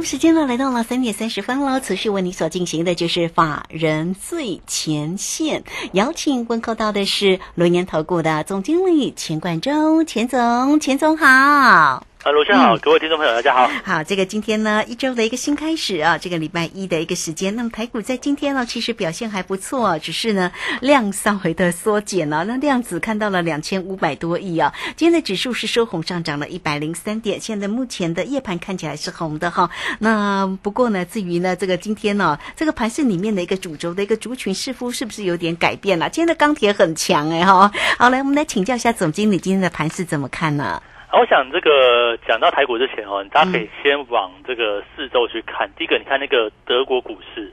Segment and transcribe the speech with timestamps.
[0.00, 12.06] 时间呢来到了三点三十分了，持续为你所进行的就是法人最前线，邀请问候到的是龙年投顾的总经理钱冠中，钱总，钱总好。
[12.22, 13.68] 啊，罗先好，各位听众朋友，大家好。
[13.82, 17.56] 好，这个今天呢，一周的一个新开始啊，这个礼拜一的一个时间。
[17.56, 22.44] 那么台股在今天呢，其实表现还不错，只是呢量稍微的缩减了。
[22.44, 24.72] 那量子看到了两千五百多亿啊。
[24.96, 29.68] 今天的指数是收红上涨了一百零三点，现在目前的夜盘看起来是红的哈。
[29.98, 36.08] 那不过呢，至于呢这个今天呢，这个盘市里面的一个主轴的一个族群似乎是不是有点改变了？
[36.08, 37.72] 今天的钢铁很强哎哈。
[37.98, 40.80] 好，来我们来请教一下总经理，今天的盘市怎么看呢？
[41.12, 45.70] 我想这个讲到台股之前哦，大家可以先往这个四周去看。
[45.76, 47.52] 第一个，你看那个德国股市，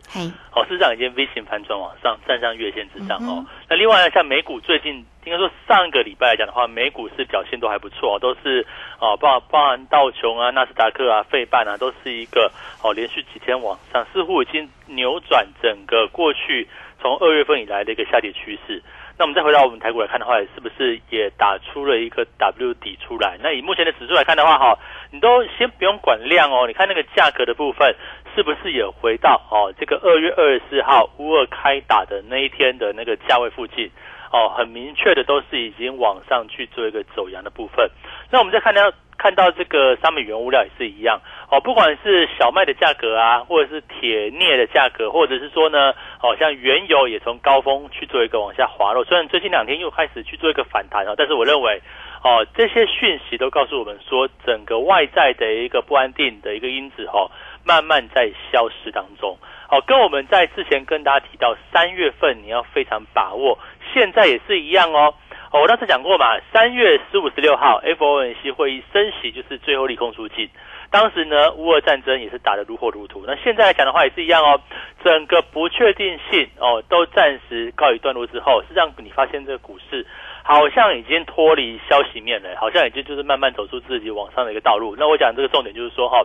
[0.55, 3.45] 哦，事实上已经 V 型反转往上，站上月线之上哦。
[3.69, 8.65] 那另外呢，像美股最近应该说上一个礼拜来讲的话，美股是表现都还不错，都是
[8.99, 12.49] 哦，包包含道琼啊、纳斯达克啊、费半啊，都是一个
[12.81, 16.65] 哦连续几天往上，似乎已经扭转整个过去
[17.01, 18.81] 从二月份以来的一个下跌趋势。
[19.19, 23.37] 那我们再回到我们台股来看的话，是不是也打出了一个 W 底出来？
[23.43, 24.79] 那以目前的指数来看的话，哈，
[25.11, 27.93] 你都先不用管量哦，你看那个价格的部分，
[28.33, 33.91] 是不是也回到哦这个二月二十四号乌二开打的那一天的那个价位附近？
[34.31, 37.89] 哦，很明确的都是已经往上去做一个走阳的部分。
[38.31, 38.91] 那我们再看到。
[39.21, 41.19] 看到这个商品原物料也是一样
[41.51, 49.03] 哦，不管是小麦的价格啊，或者是铁镍的价格，或者是说呢，哦，像原油也从高峰去做一个往下滑落。
[49.03, 51.81] 虽然最近两天又开始去做一个反弹哦，但是我认为，
[52.23, 57.29] 哦，这些讯息都告诉我们说，整个外在的一个不安定的一个因子哦，
[57.65, 59.37] 慢慢在消失当中。
[59.69, 63.59] 哦，跟我们在之前跟大家提到，三月份你要非常把握，
[63.93, 65.13] 现在也是一样哦。
[65.51, 70.47] 我当时讲过嘛，三月十五、十六号 FOMC 会议升息就是最后利空出尽。
[70.91, 73.23] 当时呢，乌俄战争也是打得如火如荼。
[73.25, 74.61] 那现在来讲的话也是一样哦，
[75.03, 80.05] 整个不确定性哦都暂时告一段落之后，是让你发现这个股市
[80.43, 84.95] 好像已经脱离消息面了，好像已经就是慢慢走出自己往上的一个道路。
[84.97, 86.21] 那我讲这个重点就是说哈。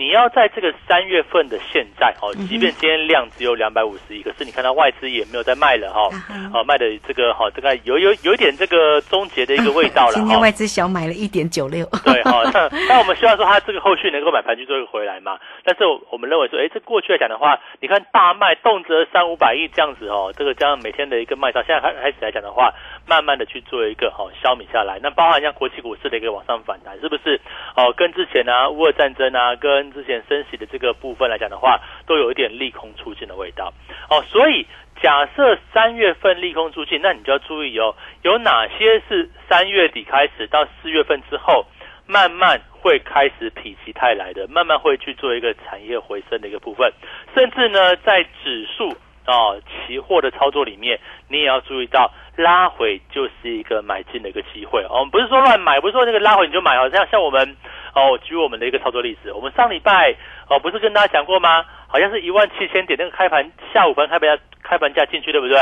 [0.00, 6.08] 你要在这个三月份的现在哦，即便今天量只有两百五十亿，可是你看到外资也没有在卖了哈，
[6.54, 10.14] 哦卖的这个哈，大概有有有点这个终结的一个味道了。
[10.16, 11.84] 今天外资小买了一点九六。
[12.02, 12.40] 对 哈，
[12.88, 15.38] 那我们希望说它这个后续能够买盘去做一个回来嘛。
[15.64, 22.72] 但是我们认为说，哎，这过去来讲的话，你看大卖动辄三五百亿这样子哦，这个这样每天的一个卖超，现在开开始来讲的话，
[23.06, 24.98] 慢慢的去做一个哦消弭下来。
[25.02, 27.38] 那包含像国际股市的一个往上反弹，是不是？
[27.76, 33.72] 哦，跟之前啊乌俄战争啊跟之前升息的这个部分来讲的话，都有一点利空出尽的味道
[34.08, 34.22] 哦。
[34.28, 34.66] 所以
[35.02, 41.66] 假设三月份利空出尽，那你就要注意哦，有哪些是三月底开始到四月份之后，
[42.06, 46.92] 慢慢会开始否极泰来的，慢慢会去做一个产业回升的一个部分，
[47.34, 48.90] 甚至呢，在指数
[49.26, 57.56] 哦期货的操作里面，你也要注意到拉回就是一个买进的一个机会哦，不是说乱买，不是说那个拉回你就买哦，像像我们。
[57.94, 60.14] 哦，举我们的一个操作例子，我们上礼拜
[60.48, 61.64] 哦，不是跟大家讲过吗？
[61.88, 65.56] 好像是一万七千点那个开盘下午盘开盘价开盘价进去，对不对？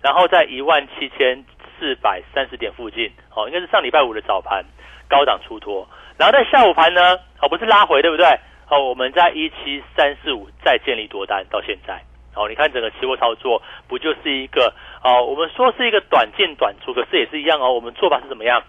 [0.00, 1.44] 然后在一万七千
[1.78, 4.64] 四百三十点附近，哦，应该是上礼拜五的早盘
[5.08, 8.26] 高档出脱，然后在下午盘呢，哦，不是拉回，对不对？
[8.70, 12.00] 哦，我们在一七三四五再建立多单到现在，
[12.36, 14.72] 哦，你看整个期货操作不就是一个
[15.02, 18.62] 哦，我们说是一个短进短出，可是也是一样哦，我们做法是怎么样？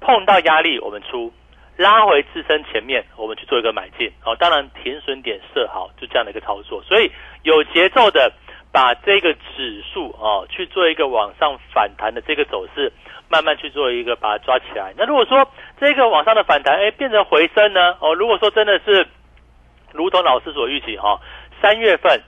[0.00, 1.32] 碰到压力我们出。
[1.76, 4.36] 拉回自身前面，我们去做一个买进哦。
[4.36, 6.82] 当然，停损点设好，就这样的一个操作。
[6.82, 7.10] 所以
[7.42, 8.32] 有节奏的
[8.72, 12.92] 把这个指数哦去做一个往上反弹的这个走势，
[13.28, 14.94] 慢慢去做一个把它抓起来。
[14.96, 15.46] 那如果说
[15.80, 17.96] 这个往上的反弹，哎，变成回升呢？
[18.00, 19.06] 哦，如果说真的是
[19.92, 21.20] 如同老师所预期哈，
[21.60, 22.20] 三月份。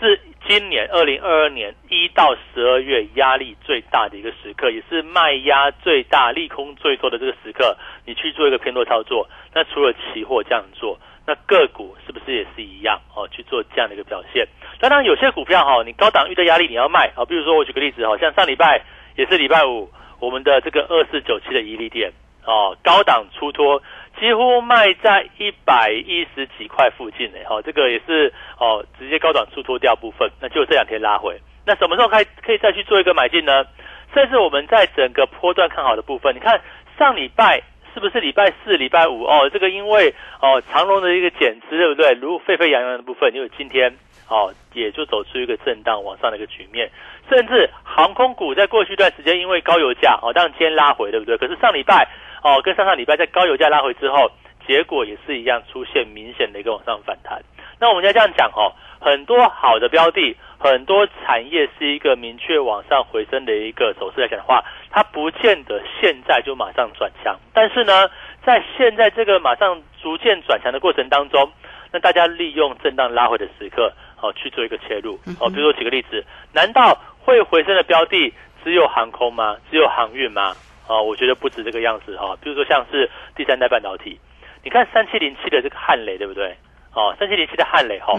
[0.00, 0.18] 是
[0.48, 7.76] 今年二零二二年一到十二月压力最大的一个时刻，也是卖压最大、利空最多的这个时刻。
[8.06, 13.28] 你去做一个偏多操作，那除了期货这样做，那个股是不是也是一样哦？
[13.28, 14.48] 去做这样的一个表现。
[14.80, 17.24] 当然，有些股票哈，你高档遇到压力你要卖啊。
[17.26, 18.82] 比如说，我举个例子，好像上礼拜
[19.16, 22.10] 也是礼拜五，我们的这个二四九七的伊利店
[22.46, 23.82] 哦，高档出脱。
[24.18, 33.64] 几乎卖在一百一十几块附近呢，哈，这个也是哦，直接高档出脱掉部分，那就这两天拉回，那什么时候开可以再去做一个买进呢？
[34.12, 36.60] 甚至我们在整个波段看好的部分，你看
[36.98, 37.62] 上礼拜
[37.94, 39.48] 是不是礼拜四、礼拜五哦？
[39.50, 42.12] 这个因为哦长龙的一个减资，对不对？
[42.20, 43.90] 如沸沸扬扬的部分，因为今天
[44.28, 46.90] 哦也就走出一个震荡往上的一个局面，
[47.30, 51.38] 甚至航空股在过去一段时间因为高油价哦，当然今天拉回，对不对？
[51.38, 52.06] 可是上礼拜。
[52.42, 54.30] 哦，跟上上礼拜在高油价拉回之后，
[54.66, 57.42] 今结果也是一样出现明显的一个往上反弹。
[57.80, 58.70] 那我们要这样讲哦，
[59.00, 67.36] 很多好的标的，很多产业是一个明确往上回升的一个走势来讲的话，它不见得现在就马上转强。
[67.52, 68.08] 但是呢，
[68.46, 71.50] 在现在这个马上逐渐转强的过程当中，
[71.90, 75.48] 那大家利用震荡拉回的时刻，哦去做一个切入哦。
[75.48, 78.32] 比如说举个例子，难道会回升的标的
[78.62, 79.56] 只有航空吗？
[79.68, 80.54] 只有航运吗？
[80.90, 82.36] 哦，我觉得不止这个样子哈。
[82.42, 84.18] 比如说像是第三代半导体，
[84.64, 86.56] 你看三七零七的这个汉雷，对不对？
[86.92, 88.14] 哦，三七零七的汉雷哈，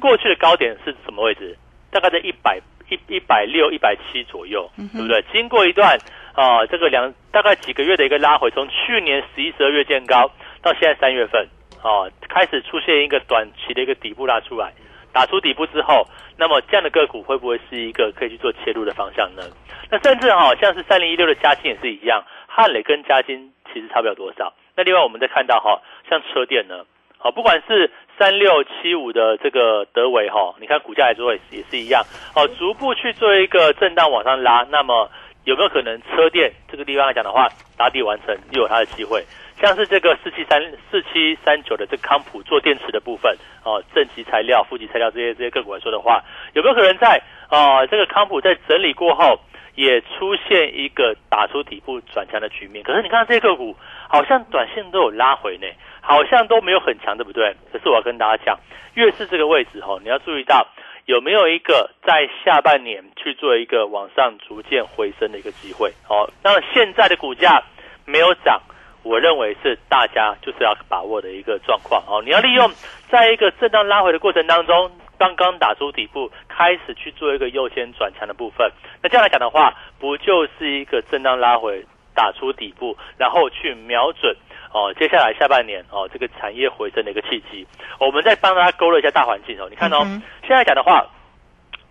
[0.00, 1.58] 过去的高点是什么位置？
[1.90, 5.20] 大概在一百一一百六一百七左右，对不对？
[5.32, 5.98] 经过一段
[6.32, 10.30] 啊，这个两大概几个月的一个拉回，从去年十一十二月见高，
[10.62, 11.44] 到现在三月份，
[11.82, 14.72] 哦，开始出现一个短期的一个底部拉出来，
[15.12, 16.06] 打出底部之后，
[16.36, 19.42] 那么这样的个股会不会是一个可以去做切入的方向呢？
[19.90, 24.52] 那甚至哈，像是三零一六的嘉金也是一样，汉磊跟嘉金其实差不了多少。
[24.74, 26.84] 那另外我们再看到哈，像车电呢，
[27.18, 32.02] 好，不管是三六七五的这个德维哈，你看股价来说也也是一样，
[32.34, 35.10] 哦，逐步去做一个震荡往上拉，那么
[35.44, 39.22] 有没有可能车电这个地方来讲的话，打底完成又有它的机会？
[39.62, 40.60] 像是这个四七三
[40.90, 46.22] 四七三九的这康普做电池的部分，哦，正极材料、负极材料这些这些个股来说的话，
[46.52, 49.38] 有没有可能在啊这个康普在整理过后？
[49.74, 53.74] 也出现一个打出底部转强的局面，可是你看这些个股
[54.06, 55.66] 好像短线都有拉回呢，
[56.02, 57.56] 好像都没有很强，对不对？
[57.72, 58.60] 可是我要跟大家讲，
[58.92, 60.68] 越是这个位置哈，你要注意到
[61.06, 66.28] 有没有一个在下半年去做一个往上逐渐回升的一个机会哦。
[66.44, 67.62] 那现在的股价
[68.04, 68.60] 没有涨，
[69.02, 72.22] 我认为是大家就是要把握的一个状况哦。
[72.24, 72.70] 你要利用
[73.08, 74.90] 在一个震荡拉回的过程当中。
[75.18, 78.68] 刚刚打出底部，开始去做一个右肩转强的部分。
[79.00, 84.34] 那这样来讲的话，不就是一个震荡拉回，打出底部，然后去瞄准
[84.72, 87.64] 哦，接下来下半年哦，这个产业回升的一个契机。
[88.00, 89.68] 我们再帮大家勾勒一下大环境哦。
[89.70, 90.02] 你看哦，
[90.40, 91.06] 现在讲的话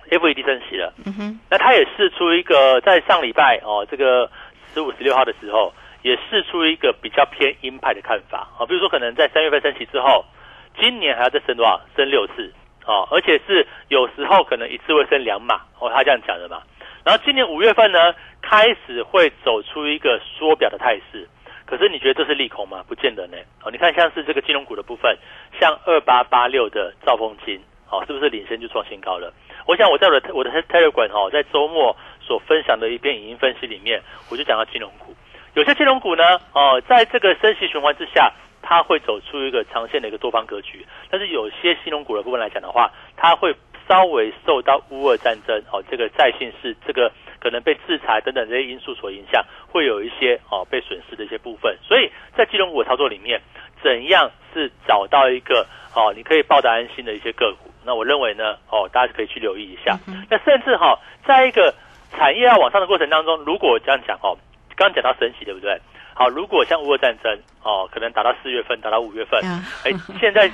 [0.09, 0.93] ，FED 升息了，
[1.49, 4.29] 那它也试出一个在上礼拜哦，这个
[4.73, 8.65] 十五、十六号的时候，也试出一个比较偏鹰派的看法啊。
[8.65, 10.25] 比如说，可能在三月份升息之后，
[10.79, 11.79] 今年还要再升多少？
[11.95, 12.53] 升六次。
[12.83, 16.63] 哦，而且是有时候可能一次会升两码，哦，他这样讲的嘛。
[17.05, 21.29] 然后今年五月份呢，开始会走出一个缩表的态势。
[21.65, 22.83] 可是你觉得这是利空吗？
[22.87, 23.37] 不见得呢。
[23.63, 25.15] 哦，你看像是这个金融股的部分，
[25.59, 29.31] 像二八八六的兆丰金，哦，是不是领先就创新高了？
[29.67, 34.01] 我想我在我的我的 Telegram 哦，在周末所分享的一篇影音分析里面，
[34.31, 35.15] 我就讲到金融股，
[35.53, 38.31] 有些金融股呢，哦，在这个升息循环之下。
[38.63, 43.53] 它会走出一个长线的一个多方格局，但是有些金融股的部分来讲的话，它会
[43.89, 51.75] 稍微受到乌俄战争哦，这个在信是这个可能被制裁等等这些因素所影响，会有一些哦被损失的一些部分。
[51.81, 53.41] 所以在金融股的操作里面，
[53.81, 57.71] 怎样是找到一个哦你可以抱得安心的一些个股？
[57.83, 59.97] 那我认为呢，哦大家可以去留意一下。
[60.29, 61.73] 那甚至哈，在一个
[62.11, 64.37] 产业要往上的过程当中，如果这样讲哦，
[64.81, 65.79] 刚刚讲到升息对不对？
[66.15, 69.39] 好，如果像乌俄战争哦，可能打到四月份，打到五月份，
[69.85, 70.49] 哎，现在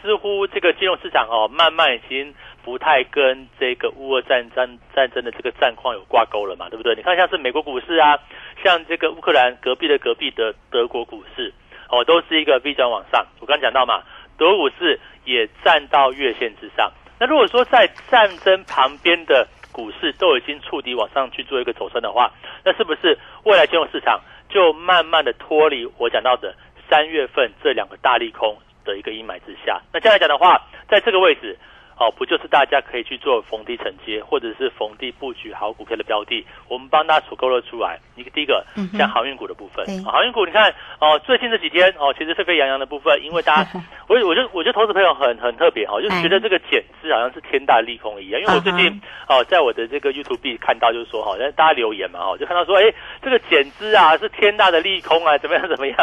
[0.00, 2.32] 似乎这个金融市场哦，慢慢已经
[2.64, 6.94] 不太跟这个乌俄战争战争的这个战况有挂钩了嘛，对不对？
[6.94, 8.16] 你看像是美国股市啊，
[8.62, 11.52] 像这个乌克兰隔壁的隔壁的德国股市
[11.88, 13.26] 哦，都是一个 V 转往上。
[13.40, 14.02] 我刚讲到嘛，
[14.38, 16.88] 德国股市也站到月线之上。
[17.18, 22.30] 那如果说在战争旁边的股市都已经触底往上去做一个走升的话，
[22.64, 24.20] 那是不是未来金融市场？
[24.48, 26.54] 就慢慢的脱离我讲到的
[26.88, 31.58] 三月份这两个大利空的一个阴霾之下，那这样来讲的话，在这个位置。
[32.02, 37.96] 哦，不就是大家可以去做逢低承接，或者是逢低布局好股票的标的，我们帮大家所勾勒出来。
[38.16, 38.64] 一个第一个，
[38.98, 43.70] 像航运股的部分，航运股你看哦，最近这几天哦，其实沸沸扬扬的部分，因为大家，
[44.08, 48.40] 我我就我觉得投资朋友很很特别哦，就觉得这个减资好像是天大利空一样。
[48.40, 52.92] 因为我最近哦，在我的这个 YouTube 看到就是说哈，大家留言嘛哈，就看到说哎，
[53.22, 55.96] 这个减资啊是天大的利空啊，怎么样怎么样？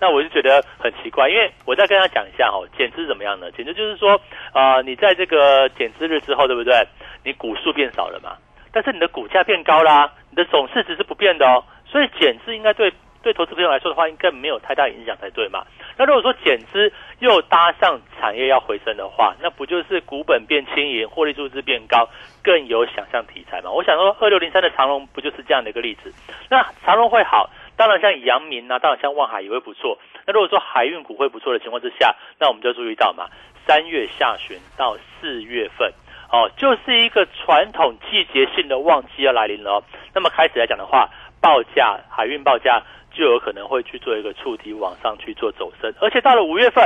[0.00, 3.50] 那我就觉得很奇怪，因为我再跟他讲一下哈，减资怎么样呢？
[3.52, 4.20] 减资就是说
[4.52, 6.74] 啊，你在这个呃，减资日之后，对不对？
[7.22, 8.36] 你股数变少了嘛？
[8.72, 11.62] 但是你的股价变高啦，你的总市值是不变的哦。
[11.86, 15.64] 所以减资应该对对投资朋友来说的话，应该没有太大影响才对嘛。
[15.96, 22.08] 那如果说减资又搭上产业要回升的话，那不就是股本变轻盈，获利数字变高，
[22.42, 23.70] 更有想象题材嘛？
[23.70, 26.12] 我想说，二六零三的长隆不就是这样的一个例子？
[26.50, 29.96] 那长隆会好，当然像阳明啊，当然像望海也会不错。
[30.26, 33.28] 那如果说海运股会不错的情况之下，那我们就注意到嘛。
[33.66, 35.92] 三月下旬到四月份，
[36.30, 39.82] 哦，就是一个传统季节性的旺季要来临了。
[40.14, 42.80] 那么开始来讲的话，报价海运报价
[43.10, 46.84] 就有可能会去做一个触底往上去做走升，而且到了五月份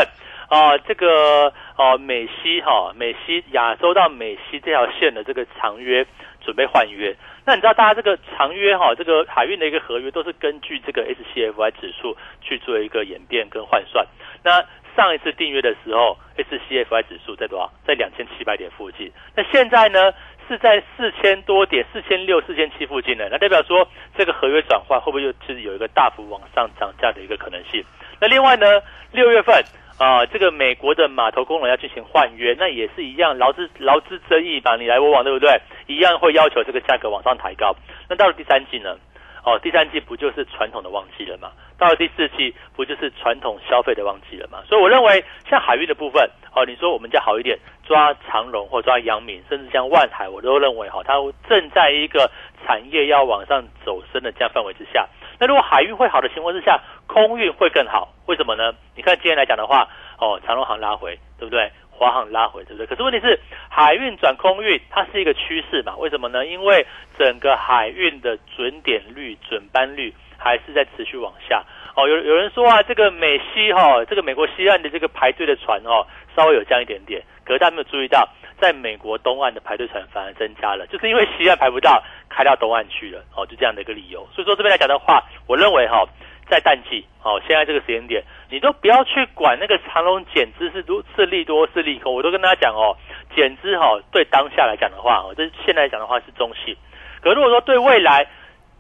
[0.49, 6.07] 啊，这个哦美西哈美西亚洲到美西这条线的这个长约
[6.41, 14.07] 准备换约，那你知道大家这个长约哈这个海运的一个合约都是根据这个 SCFI 指数去做一个演变跟换算，
[14.43, 14.65] 那。
[14.97, 17.71] 上一次订阅的时候，SCFI 指数在多少？
[17.87, 19.11] 在两千七百点附近。
[19.35, 20.13] 那现在呢，
[20.49, 23.29] 是在四千多点，四千六、四千七附近呢。
[23.31, 27.85] 那代表说，这个合约转换会不会又是有一个大幅往上涨价的一个可能性？
[28.21, 28.67] 那另外呢，
[29.13, 29.63] 六月份
[29.99, 35.61] 啊，这个美国的码头工人要进行换约，那也是一样，劳资劳资争议吧，你来我往，对不对？
[35.87, 37.75] 一样会要求这个价格往上抬高。
[38.09, 38.97] 那到了第三季呢？
[39.45, 41.51] 哦，第三季不就是传统的旺季了吗？
[41.79, 44.59] 到了第四季，不就是传统消费的旺季了吗？
[44.69, 51.15] 所以我认为，像海运的部分，哦，你说我们家好一点，抓长荣或抓阳明，甚至像万海，我都认为哈，它
[51.49, 52.31] 正在一个
[52.67, 55.09] 产业要往上走升的这样范围之下。
[55.39, 58.75] 那如果海运会好的情况之下，空运会更好，为什么呢？
[58.95, 61.73] 你看今天来讲的话，哦，长荣行拉回，对不对？
[62.01, 62.87] 华航拉回，对不对？
[62.87, 63.39] 可是问题是，
[63.69, 65.95] 海运转空运，它是一个趋势嘛？
[65.99, 66.47] 为什么呢？
[66.47, 66.87] 因为
[67.19, 71.63] 整个海运的准点率、准班率还是在持续往下。
[71.95, 77.23] 哦，有有人说啊，这个美西哈，这个美国西岸的这个排队的船哦，稍微有降一点点。
[77.45, 78.27] 可是大家没有注意到，
[78.59, 83.23] 在美国东岸的排队船反而增加了，就是因为西岸排不到，开到东岸去了。
[83.37, 84.27] 哦，就这样的一个理由。
[84.33, 86.09] 所以说这边来讲的话，我认为哈。
[86.51, 92.97] 在淡季，哦，现在这个时间点，你都不要去管那个长龙减资是多是利多是利空，我都跟大家讲哦，
[93.35, 96.77] 减资哈对当下来讲的话，哦，这现在讲的话是中性，
[97.23, 98.27] 可如果说对未来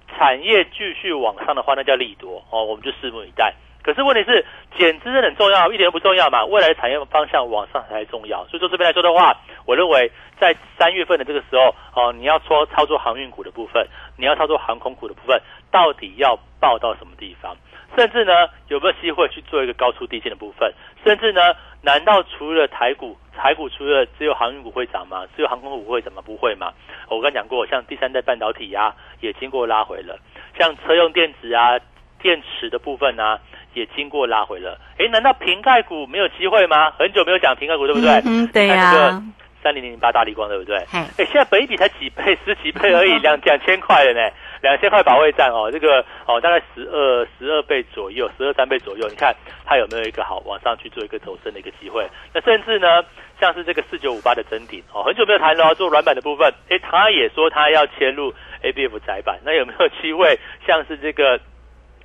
[0.09, 3.55] 产业继续往上的话，那叫利多哦，我们就拭目以待。
[3.83, 4.45] 可是问题是
[4.77, 8.45] 减资很重要，一点都不重要嘛，未来产业方向往上才重要。
[8.49, 9.35] 所以说这边来说的话，
[9.65, 13.87] 我认为在三月份的这个时候，哦，你要说操作航运股的部分，
[14.19, 17.57] 你要操作航空股的部分，到底要报到什么地方？
[18.00, 18.33] 甚至呢，
[18.69, 20.73] 有没有机会去做一个高出低进的部分？
[21.04, 25.26] 甚至呢，难道除了台股，台股除了只有航运股会涨吗？
[25.37, 26.73] 只有航空股会怎么不会吗？
[27.11, 30.16] 我刚讲过，像第三代半导体呀，也经过拉回了；
[30.59, 31.78] 像车用电子啊、
[32.23, 33.38] 电池的部分啊，
[33.75, 34.80] 也经过拉回了。
[34.97, 36.90] 哎，难道瓶盖股没有机会吗？
[36.92, 38.23] 很久没有讲瓶盖股，对不对？
[38.25, 39.23] 嗯，对呀。
[39.62, 40.78] 三零零八大力光，对不对？
[40.90, 44.30] 哎，现在本一比才几倍，十几倍而已，两两千块了呢。
[44.62, 49.09] 两千块保卫战哦，这个哦大概十二十二倍左右，十二三倍左右。
[49.09, 52.07] 你看它有没有一个好往上去做一个走升的一个机会？
[52.35, 53.02] 那甚至呢，
[53.40, 61.40] 像是这个四九五八的真顶哦，很久没有谈了，做软板的部分，哎，他也说他要切入 A B F 窄板，那有没有机会 像是这个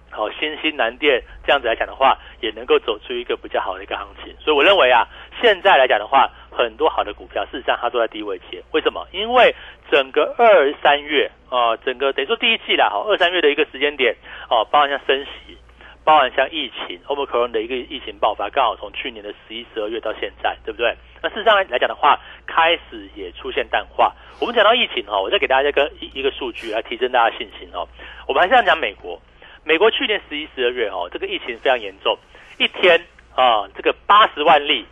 [0.10, 4.34] 好新兴南电这样子来讲的话，也能够走出一个比较好的一个行情？
[4.40, 5.06] 所以我认为啊，
[5.42, 6.32] 现在来讲的话。
[6.58, 8.64] 很多好的股票，事实上它都在低位切。
[8.72, 9.06] 为什么？
[9.12, 9.54] 因为
[9.92, 14.16] 整个二三月啊，整个等于说第一季啦，哈，二三月的一个时间点
[14.50, 15.58] 哦，包含像升息，
[16.04, 20.96] 包含像疫情，omicron 的一个疫情爆发，刚好从去年的十一、十二月到现在，对不对？
[21.22, 24.14] 那事实上来讲的话，开始也出现淡化。
[24.40, 27.88] 我们讲到疫情哈，我再给大家一个一一个数据来提升大家信心哦。
[28.28, 29.22] 我们还是要讲美国，
[29.64, 32.18] 美国去年十一、十二月哦，这个疫情非常严重，
[32.58, 33.00] 一天
[33.36, 34.86] 啊，这个八十万例，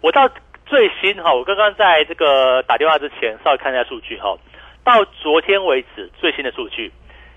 [0.00, 0.30] 我到。
[0.70, 4.38] 最新哈，我刚刚在这个打电话之前稍微看一下数据哈，
[4.84, 6.92] 到昨天为止最新的数据，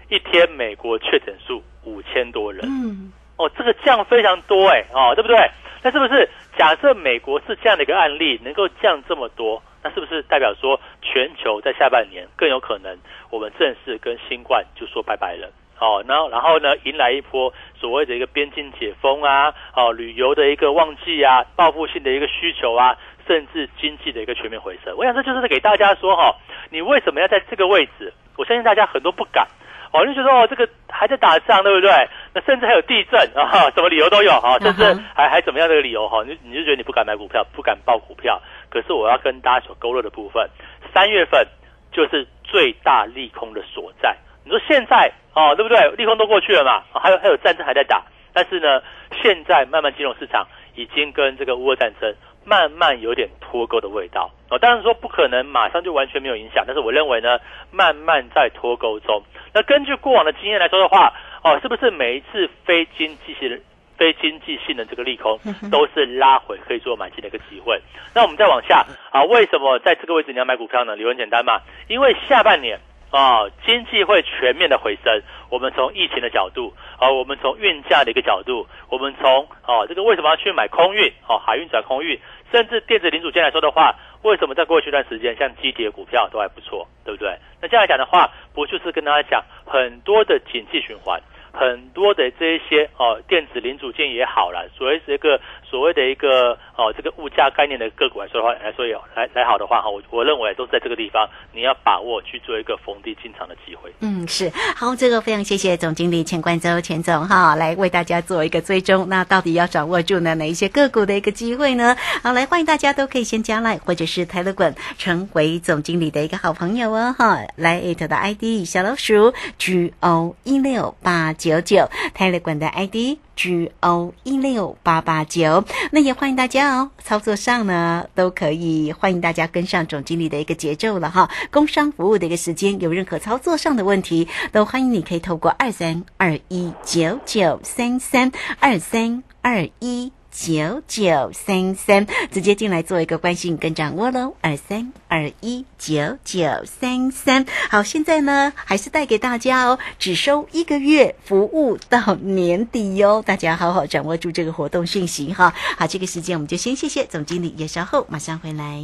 [0.07, 5.35] 一天美国确诊数五千多人，嗯，哦，这个降非常多哎，哦，对不对？
[5.81, 12.95] 那是不是假设美国是这样的一个案例能够降这么多，那是不是代表说全球在下半年更有可能
[13.31, 15.51] 我们正式跟新冠就说拜拜了？
[15.79, 22.95] 哦，然后然后呢，迎来一波所谓的一个边境解封啊，哦，旅游的一个旺季啊，报复性的一个需求啊。
[23.27, 26.35] 甚至经济的一个全面回升，我想这就是给大家说哈，
[26.69, 28.13] 你为什么要在这个位置？
[28.37, 29.47] 我相信大家很多不敢
[29.91, 31.91] 哦，就觉得哦，这个还在打仗，对不对？
[32.33, 34.83] 那甚至还有地震啊，什么理由都有哈，甚至
[35.15, 36.23] 还还怎么样的一个理由哈？
[36.25, 38.41] 你你就觉得你不敢买股票，不敢报股票。
[38.69, 40.49] 可是我要跟大家所勾勒的部分，
[40.93, 41.45] 三月份
[41.91, 44.17] 就是最大利空的所在。
[44.43, 45.91] 你说现在哦，对不对？
[45.91, 48.03] 利空都过去了嘛，还有还有战争还在打，
[48.33, 48.81] 但是呢，
[49.21, 52.13] 现在慢慢金融市场已经跟这个乌俄战争。
[52.45, 57.39] 慢慢有点脱钩的味道哦，当然说不可能马上就完全没有影响，但是我认为呢，
[57.71, 59.23] 慢慢在脱钩中。
[59.53, 63.61] 那根据过往的经验来说的话，哦，是不是每一次非经济性、
[63.95, 65.39] 非经济性的这个利空，
[65.71, 67.81] 都是拉回可以做买进的一个机会？
[68.13, 70.97] 那我们再往下啊，为什么在这个位置你要买股票呢？
[70.97, 72.77] 理由很简单嘛，因为下半年。
[73.13, 75.21] 啊，经济会全面的回升。
[75.49, 81.13] 我们从疫情的角度，啊，我们从运价的一个角度，我们从啊，这个为什么要去买空运？
[81.29, 82.19] 哦，海运转空运，
[82.51, 83.93] 甚至电子零组件来说的话，
[84.23, 87.37] 为什么在过去一段时间，像机铁股票都还不错，对不对？
[87.61, 91.21] 那这样来讲的话，不就是跟大家讲很多的景气循环，
[91.53, 95.39] 很多的这一些哦电子零组件也好了，所谓这个
[95.73, 103.91] 所谓的一个哦这个物价概念的个股来说的话，来说有来来好的话哈，我我认为都在这个地方，你要把握去做一个逢低进场的机会。
[104.01, 109.09] 嗯，是好，这个非常谢谢总经理钱冠洲钱总哈，来为大家做一个追踪。
[109.09, 111.97] 那到底要掌握住呢哪一些个股的一个机会呢？
[112.21, 123.17] 好，来欢迎大家都可以先加来或者是泰勒滚成为总经理的一个好朋友哦哈，来艾特的 ID 小老鼠 G O 一六八九九，泰勒滚的 ID。
[123.35, 126.91] G O 一六八八九，那也欢迎大家哦。
[127.03, 131.29] 操作上呢，都可以欢迎大家跟上总经理的一个节奏了哈。
[131.51, 140.11] 工商服务的一个时间，有任何操作上的问题，都欢迎你可以透过二三二一九九三三二三二一。
[140.33, 147.45] 九九三三，直接进来做一个关心跟掌握喽，二三二一九九三三。
[147.69, 155.53] 好，现在呢还是带给大家哦，只收一个月，服务到年底哟，大家好好掌握住这个活动讯息哈。
[155.77, 158.83] 好，这个时间我们就先谢谢总经理，也稍后马上回来。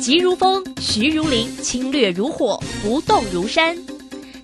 [0.00, 3.95] 急如风，徐如林，侵略如火，不动如山。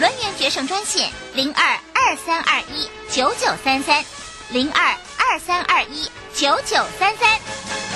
[0.00, 4.02] 轮圆决胜专线零二二三二一九九三三
[4.50, 7.89] 零二二三二一九九三三。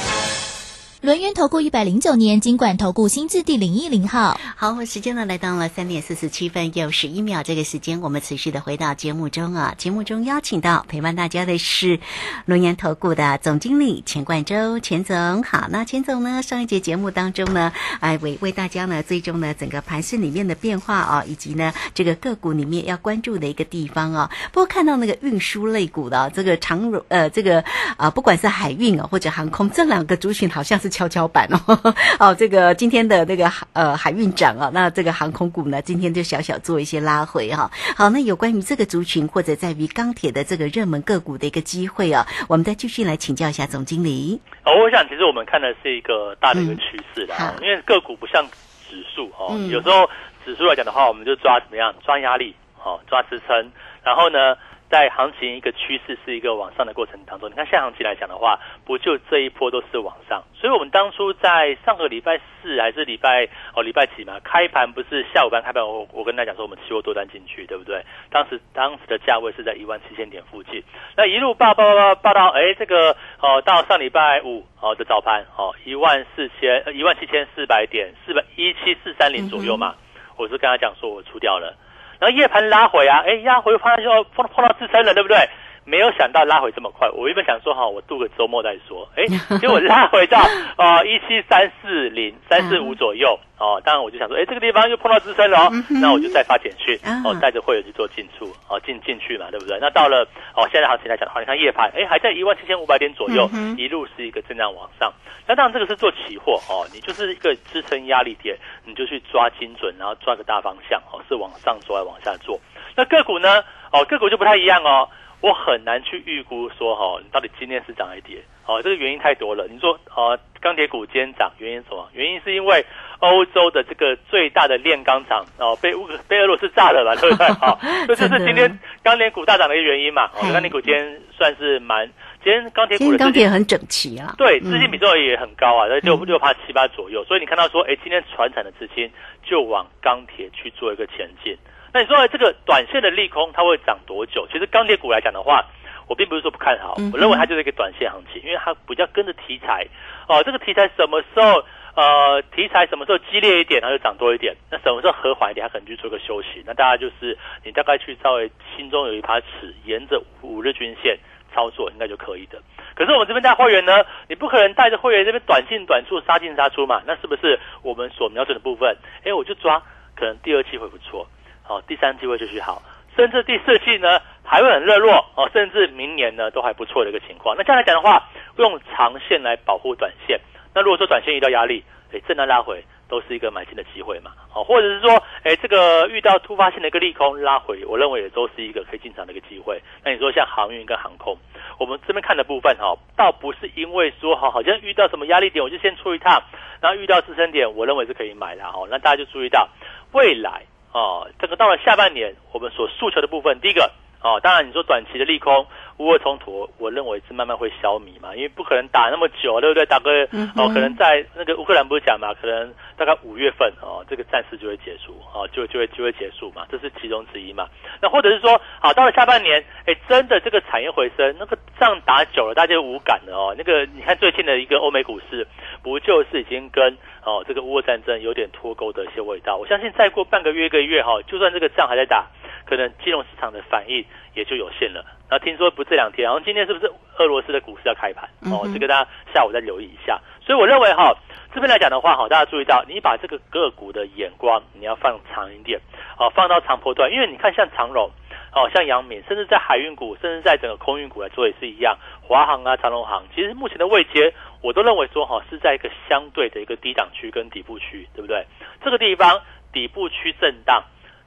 [1.04, 9.74] 轮源投顾一百零九年金管投顾新字第零一零号，好我，时间呢来到了三点四十七分又十一秒，这个时间我们持续的回到节目中啊。
[9.76, 12.00] 节目中邀请到陪伴大家的是
[12.46, 15.42] 轮源投顾的总经理钱冠洲钱总。
[15.42, 24.30] 好，那钱总呢上一节节目当中呢，哎为为大家呢追踪呢整个盘市里面的变化啊，以及呢这个个股里面要关注的一个地方啊。
[24.52, 27.62] 不过看到那个运输类股的这个长荣呃这个
[27.98, 30.93] 啊不管是海运啊或者航空这两个族群好像是。
[30.94, 31.58] 跷跷板哦，
[32.20, 37.68] 哦，这个今天的那个呃海运涨啊，那这个航空股呢，今天就小小做一些拉回哈。
[37.96, 44.40] 好，那有关于这个族群或者在于钢铁的这个热门个股的一个机会啊，我们再继续来请教一下总经理。
[44.64, 48.46] 哦，我想其实我们看的是一个大的一个趋势的，因为个股不像
[48.88, 50.08] 指数哦，有时候
[50.44, 52.54] 指数来讲的话，我们就抓怎么样抓压力
[52.84, 53.68] 哦，抓支撑，
[54.04, 54.54] 然后呢。
[54.90, 68.04] 在行情一个趋势是一个往上的过程当中，你看下行情来讲的话，不就这一波都是往上，所以我们当初在上个礼拜四还是礼拜哦礼拜几嘛，开盘不是下午班开盘，我我跟大家讲说我们期货多单进去，对不对？
[68.30, 70.82] 当时当时的价位是在一万七千点附近，
[71.16, 79.96] 那一路报报报报到哎这个哦到上礼拜五哦的早盘哦一万四千一万七千四百点四百一七四三零左右嘛，
[80.36, 81.74] 我是跟他讲说我出掉了。
[82.24, 85.36] 然后夜盘拉回啊，哎，压回发现碰碰到支撑了，对不对？
[85.84, 87.08] 没有想到拉回这么快。
[87.10, 89.08] 我原本想说哈，我度个周末再说。
[89.16, 89.24] 哎，
[89.58, 90.40] 结果拉回到
[90.76, 93.80] 呃 一七三四零三四五左右哦。
[93.84, 95.70] 当然我就想说，哎，这个地方又碰到支撑了哦，
[96.00, 99.78] 那我就再发简讯哦，带着会员去做进出哦，进进去嘛，对不对？
[99.80, 105.12] 那到了哦，现在行情来讲的话，你看夜盘，哎，还在一万七千五百点左右，一路是一个震荡往上。
[105.46, 112.58] 那当然这个是做期货哦，你就是一个支撑压力点，你就去抓精准，然后抓个大方向哦，是往上做还是往下做？
[112.96, 113.62] 那个股呢？
[113.92, 115.08] 哦，个股就不太一样哦。
[115.44, 118.42] 我很难去预估说哈，你到底今天是涨还是跌？
[118.64, 119.68] 哦，这个原因太多了。
[119.70, 122.08] 你说呃，钢铁股今天涨，原因什么？
[122.14, 122.82] 原因是因为
[123.18, 127.46] 欧洲的这个最大的炼钢厂哦，被乌被俄罗斯炸了嘛，对不对？
[127.60, 127.78] 好，
[128.08, 130.30] 这就是今天钢铁股大涨的一个原因嘛。
[130.32, 132.06] 哦钢铁股今天算是蛮，
[132.42, 137.22] 今天钢铁股的钢铁很整齐啊，对，资金比重也很高啊，就就怕七八左右。
[137.24, 139.10] 所以你看到说，哎，今天船产的资金
[139.44, 141.54] 就往钢铁去做一个前进。
[141.94, 144.44] 那你说这个短线的利空它会涨多久？
[144.50, 145.64] 其实钢铁股来讲的话，
[146.08, 149.86] 我并不是说不看好，我认为它就是一个短线行情，因为它比较跟着题材
[150.26, 150.42] 哦。
[150.42, 156.64] 这个题材什么时候呃题材什么时候激烈一点，它就涨多一点；那什么时候和缓一点，它可能去做个休息。
[156.66, 161.16] 那大家就是你大概去稍微心中有一把尺，沿着五日均线
[161.54, 162.60] 操作应该就可以的。
[162.96, 167.00] 可是我们这边带会员呢，你不可能带着会员这边短进短出、杀进杀出嘛？
[167.06, 168.96] 那是不是我们所瞄准的部分？
[169.24, 169.80] 哎，我就抓，
[170.16, 171.26] 可能第二期会不错，
[171.64, 172.80] 好，第三季会继续好，
[173.16, 177.56] 甚至第四季呢还会很热络哦，甚至明年呢都还不错的一个情况。
[177.56, 178.22] 那这样来讲的话，
[178.58, 180.38] 用长线来保护短线。
[180.74, 182.84] 那如果说短线遇到压力，哎，震荡拉回。
[183.06, 189.80] 都是一个买进的机会嘛，好，或者是说，哎，这个遇到突发性的一个利空拉回，我认为也都是一个可以进场的一个机会。
[190.02, 191.36] 那你说像航运跟航空，
[191.78, 196.42] 我们这边看的部分哈，倒不是因为说哈，好像遇到什么压力点我就先出一趟，
[196.80, 198.84] 然后遇到支撑点，我认为是可以买的哈。
[198.90, 199.68] 那大家就注意到
[200.12, 200.62] 未来
[200.94, 203.90] 哦，这个到了下半年，我们所诉求的部分，第一个
[204.24, 205.64] 哦，当然你说短期的利空。
[205.98, 209.86] 乌俄冲突，我认为是慢慢会消弭嘛，因为不可能打那么久，对不对？
[209.86, 210.10] 打个
[210.56, 217.68] 哦，可能在那个乌克兰不是讲嘛，可能大概五月份哦，这个战事就会结束哦，就就会就会结束嘛，这是其中之一嘛。
[218.02, 223.54] 那或者是说，好到了下半年，哎，真的这个产业回升，那个仗打久了，大家就无感了哦。
[223.56, 225.46] 那个你看最近的一个欧美股市，
[225.80, 229.56] 不就是已经跟哦这个乌俄战争有点脱钩的一些味道？
[229.58, 232.26] 我相信再过半个月一个月哈，就算这个仗还在打。
[232.66, 235.04] 可能金融市场的反应也就有限了。
[235.28, 238.28] 然后听说不这两天，然后今天是不是俄罗斯的股市要开盘？
[238.52, 240.20] 哦，这个大家下午再留意一下。
[240.44, 241.16] 所以我认为哈，
[241.52, 245.80] 这边来讲的话，哈，大家注意到，你把这个个股的眼光你要放长一点，
[246.18, 248.10] 哦，放到长波段，因为你看像长荣，
[248.52, 258.44] 哦，像阳明，甚至在海运股，甚至在整个空运股来做也是一样，华航啊、长荣航，其实目前的位阶，我都认为说哈，是在一个相对的一个低档区跟底部区，对不对？
[258.84, 259.40] 这个地方
[259.72, 260.84] 底部区震荡。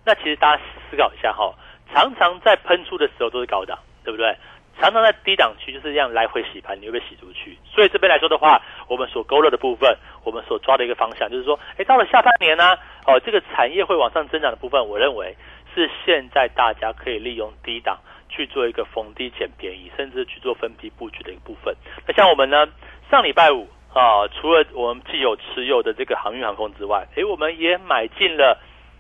[0.08, 1.54] 那其实大家思考一下哈，
[1.93, 4.34] 常常在喷出的时候都是高档，对不对？
[4.80, 7.58] 常常在低档区就是这样来回洗盘，你会被洗出去。
[7.65, 15.36] 所以这边来说的话，我们所勾勒的部分，我们所抓的一个方向，就是说，哎，到了下半年呢，哦，这个产业会往上增长的部分，我认为
[15.76, 17.98] 是现在大家可以利用低档
[18.30, 21.76] 去做一个逢低捡便宜，甚至去做分批布局的一部分。
[22.08, 22.65] 那像我们呢，
[23.12, 28.58] 上礼拜五啊，除了我们既有持有的这个航运航空之外，哎，我们也买进了。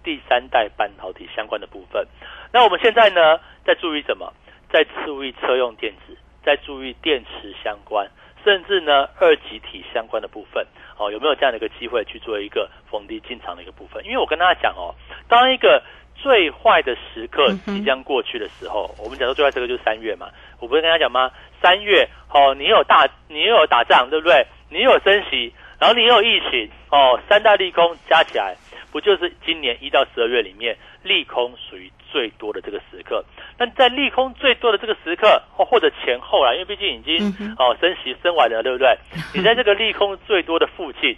[0.07, 2.07] 第三代半导体相关的部分，
[2.53, 4.31] 那我们现在呢，在注意什么？
[4.71, 6.15] 在注意车用电子，
[6.45, 8.09] 在注意电池相关，
[8.41, 10.65] 甚至呢二极体相关的部分
[10.97, 14.01] 哦，有没有这样的一个机会去做一个逢低进场的一个部分？
[14.05, 14.95] 因为我跟大家讲哦，
[15.27, 15.83] 当一个
[16.15, 20.29] 最坏的时刻即将过去的时候，我们讲到最坏时刻就是三月嘛，
[20.61, 21.29] 我不是跟他讲吗？
[21.61, 24.47] 三月哦，你有大，你又有打仗，对不对？
[24.69, 28.55] 你有升息，然后你有疫情哦，三大利空加起来。
[28.97, 33.23] 不就是今年一到十二月里面利空属于最多的这个时刻？
[33.59, 38.97] 那在利空最多的这个时刻，或或者前后啦，因为毕竟已经哦升息升完了，对不对？
[39.35, 41.15] 你在这个利空最多的附近，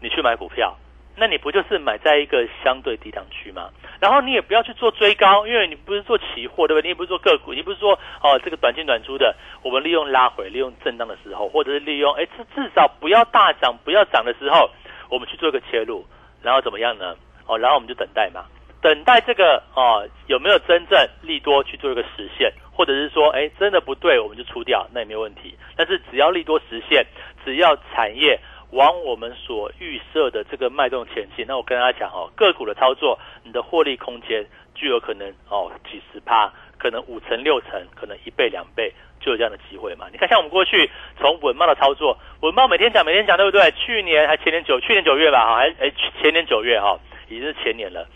[0.00, 0.74] 你去买股票，
[1.18, 3.68] 那你不就是买在一个相对低档区吗？
[4.00, 6.82] 然后你也不要去做追高，因为你不是做期货，对不对？
[6.84, 14.70] 你也不是做个股，你不是说哦这个短进短出的，我们利用拉回、利用震荡的时候，或者是利用哎至至少不要大涨、不要涨的时候，
[15.10, 16.06] 我们去做一个切入。
[16.42, 17.16] 然后怎么样呢？
[17.46, 18.44] 哦，然后我们就等待嘛，
[18.82, 25.56] 等待这个哦有没有真正利多去做一个实现，或者是说，哎，真的不对，我们就出掉，那也没有问题。
[25.76, 27.06] 但是只要利多实现，
[27.44, 28.38] 只要产业
[28.72, 38.92] 往我们所预设的这个脉动前进，那我跟大家讲哦，个股的操作，你的获利空间就有可能哦几十趴，可能五成六成，可能一倍两倍。
[39.28, 40.06] 就有这样的机会嘛？
[40.10, 43.70] 你看，像我们过去从稳茂的操作，稳茂每天讲，每天讲，对不对？
[43.72, 48.06] 去年还前年九，去年九月吧，哈，还哎前年九月哈，已经是前年了。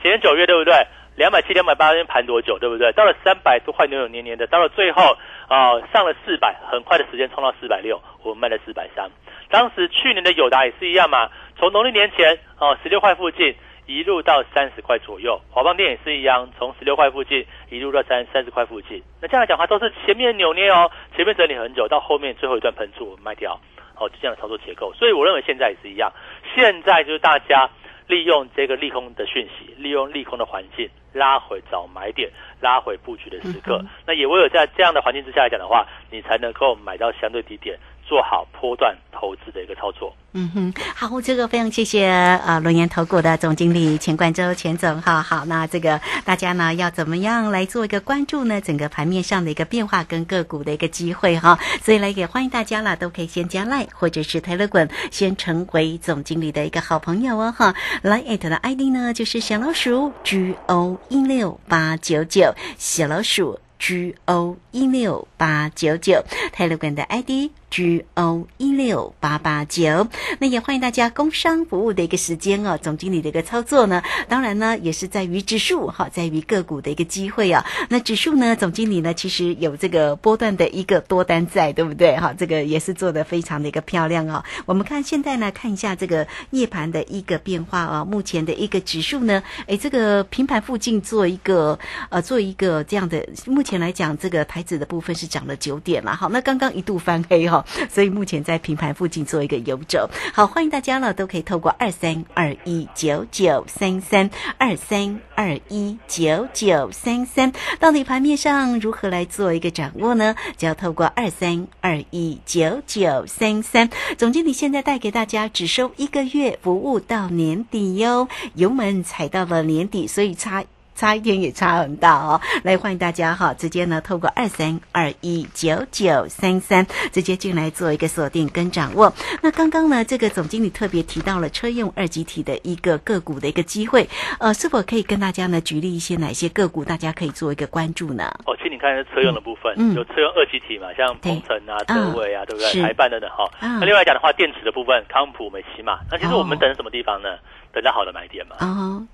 [0.00, 0.74] 前年九月对不对？
[1.14, 2.90] 两百七、两百八，盘多久，对不对？
[2.92, 5.14] 到了三百多块，扭扭捏捏的，到了最后
[5.46, 9.10] 啊，上了四百，很快的时间冲到四百六，我们卖了四百三。
[9.50, 13.54] 当时去年的友达也是一样嘛，从农历年前哦，十六块附近。
[13.92, 19.02] 一路到三十块左右，华邦电也是一样，从十六块附近一路到三三十块附近。
[19.20, 23.60] 那这样来讲话，都是前面扭捏哦，前面整理很久，到后面最后一段喷出卖掉，
[23.96, 24.94] 哦，就这样的操作结构。
[24.94, 26.10] 所以我认为现在也是一样，
[26.54, 27.68] 现在就是大家
[28.06, 33.84] 利用这个利空的讯息，利用利空的环境拉回找买点，拉回布局的时刻。
[34.06, 37.78] 那也唯有在这样的环境之下来讲的话，你才能够买到相对低点。
[38.06, 40.14] 做好波段投资的一个操作。
[40.34, 45.22] 嗯哼，好，这个非常谢谢呃龙岩投顾的总经理钱冠洲钱总哈。
[45.22, 48.58] 好，那这个大家呢要怎么样来做一个关注呢？
[48.60, 51.58] 整个盘面上的一个变化跟个股的一个机会哈。
[51.82, 57.74] 所以来也欢迎大家了，都可以先加赖或者是泰勒滚，先成为总经理的一个好朋友哦哈。
[58.00, 67.50] 来艾特的 ID 呢就是小老鼠 G O 一六八九九小老鼠 G O 一六八九九泰勒滚的 ID。
[67.72, 70.06] G O 一六八八九。
[70.38, 77.64] 那也欢迎大家工商服务的一个时间哦，总经理的一个操作呢，当然呢也是在于指数哈，在于个股的一个机会啊。
[77.88, 82.14] 那指数呢，总经理呢其实有这个波段的一个多单在，对不对？
[82.18, 84.44] 哈，这个也是做的非常的一个漂亮哦。
[84.66, 91.78] 我们看现在呢，看一下这个夜盘的一个变化啊，目前的一个指数呢，诶，这个平盘附近做一个
[92.10, 100.08] 呃，做一个这样的，目前来讲，这个台子的部分是涨了九点了，好，那刚刚一度翻黑哈，所以目前在平盘附近做一个游走。
[100.32, 110.34] 好，欢迎大家呢，都可以透过二三二一九九三三二三二一九九三三，到底盘面上如何来做一个掌握呢？
[110.56, 120.64] 就要透过二三二一九九三三，总经理现在带给大家只收一个月服务到年底哟，油门踩到了年底，所以差。
[121.02, 129.12] 差一天也差很大哦，来欢迎大家哈，直接呢透过二三二一九九三三直接进来做一个锁定跟掌握。
[129.42, 138.32] 那刚刚呢，这个总经理特别提到了车用二级体的一个个股的一个机会，呃，是否可以跟大家呢举例一些哪些个股，大家可以做一个关注呢？
[138.46, 142.82] 哦，其实你看车用的部分，嗯有车用二级体嘛，像鹏程啊、对德伟啊，对不是对？
[142.82, 143.42] 台办等等哈。
[143.58, 147.30] 啊那另外讲的话，电池的部分，康普、美骑嘛，那其实我们哦等什么地方呢？
[147.72, 148.56] 等到好的买点嘛。
[148.60, 149.06] 哦，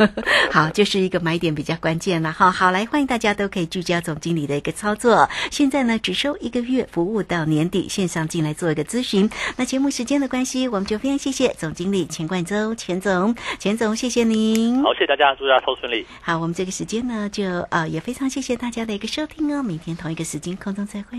[0.50, 2.50] 好，就是一个买点比较关键了哈。
[2.50, 5.28] 好，来欢迎大家都可以聚焦总经理的一个操作。
[5.50, 9.28] 现在呢，只收一个月服务到年底，线上进来做一个咨询。
[9.56, 14.82] 那节目时间的关系，我们就非常谢谢总经理钱冠周钱总，钱总谢谢您。
[14.82, 16.06] 好，谢谢大家，祝大家抽顺利。
[16.22, 19.62] 好，我们这个时间呢，就呃也非常谢谢大家的一个收听哦。
[19.62, 21.18] 明天同一个时间空中再会。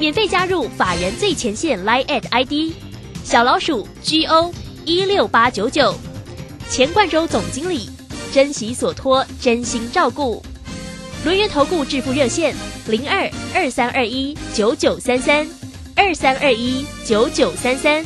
[0.00, 2.74] 免费加入法人最前线 Line at ID
[3.22, 4.50] 小老鼠 G O
[4.86, 5.94] 一六八九九，
[6.70, 7.90] 钱冠洲总经理，
[8.32, 10.42] 珍惜所托，真心照顾。
[11.22, 15.46] 轮源投顾致富热线零二二三二一九九三三
[15.94, 18.02] 二三二一九九三三，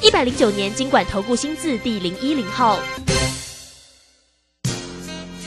[0.00, 2.80] 一百零九年经管投顾新字第零一零号。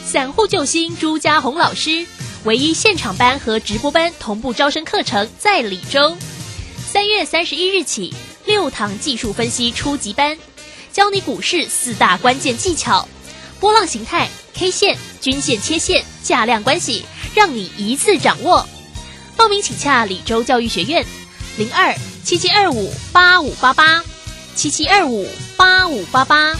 [0.06, 2.06] 散户救星朱家红老师，
[2.44, 6.16] 唯一现场班和直播班同步招生课程在李州。
[6.86, 8.14] 三月三十一日起，
[8.46, 10.38] 六堂技术分析初级班，
[10.94, 13.08] 教你股市四大关键技巧：
[13.60, 18.68] 波浪形态、K 线、均线、切线、价量关系，让你一次掌握。
[19.36, 21.06] 报名请洽李州教育学院，
[21.58, 24.04] 零二七七二五八五八八
[24.56, 26.56] 七七二五八五八八。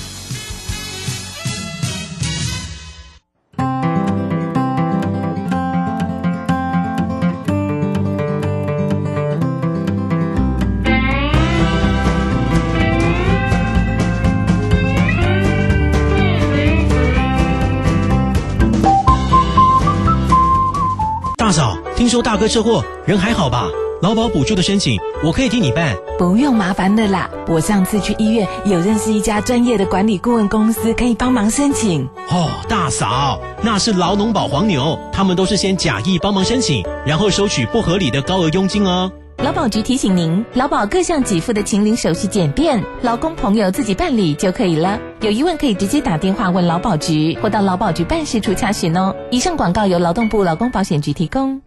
[22.22, 23.68] 大哥车祸，人还好吧？
[24.00, 25.96] 劳保补助的申请，我可以替你办。
[26.20, 32.08] 不用麻烦的啦，我上次去医院有认识一家专业的管理顾问公司，可以帮忙申请。
[32.30, 39.12] 哦，大嫂，那是劳农保黄牛，他们都是先假意帮忙申请，然后收取不合理的高额佣金哦。
[39.44, 45.00] 劳保局提醒您，劳保各项给付的请领手续简便，劳工朋友自己办理就可以了。
[45.22, 49.16] 有疑问可以直接打电话问劳保局，或到劳保局办事处查询哦。
[49.32, 51.62] 以上广告由劳动部劳工保险局提供。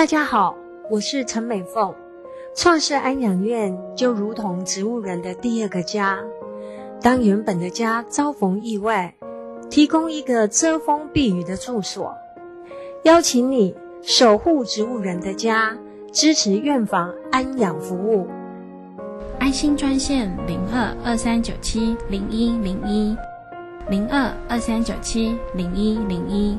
[0.00, 0.56] 大家好，
[0.88, 1.94] 我是陈美凤。
[2.56, 6.18] 创世安养院就如同植物人的第二个家，
[7.02, 9.14] 当原本的家遭逢意外，
[9.68, 12.14] 提供一个遮风避雨的住所，
[13.02, 15.76] 邀请你守护植物人的家，
[16.10, 18.26] 支持院房安养服务。
[19.38, 23.14] 安心专线零二二三九七零一零一
[23.90, 26.58] 零二二三九七零一零一。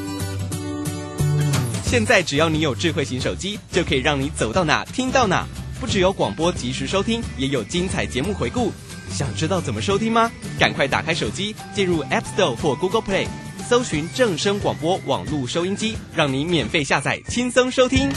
[1.91, 5.45] 现在只要你有智慧型手机，就可以让你走到哪听到哪。
[5.77, 8.71] 不只有广播及时收听，也有精彩节目回顾。
[9.09, 10.31] 想知道怎么收听吗？
[10.57, 13.27] 赶快打开手机，进入 App Store 或 Google Play，
[13.67, 18.09] 搜寻正声广播网络收音机，让你免费下载，轻松收听。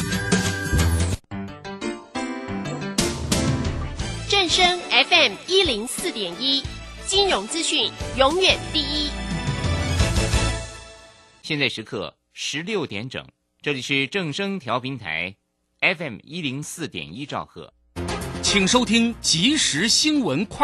[4.28, 6.62] 正声 FM 一零四点一，
[7.06, 9.10] 金融资讯永远第一。
[11.42, 13.26] 现在时刻十六点整，
[13.64, 15.34] 这里是正声调频台
[15.80, 17.72] FM 一零四点一兆赫，
[18.42, 20.62] 请收听即时新闻快。